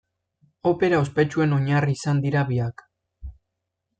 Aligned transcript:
Opera 0.69 1.01
ospetsuen 1.01 1.53
oinarri 1.59 1.95
izan 1.99 2.23
dira 2.25 2.45
biak. 2.49 2.85